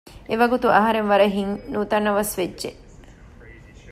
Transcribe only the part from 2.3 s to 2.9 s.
ވެއްޖެ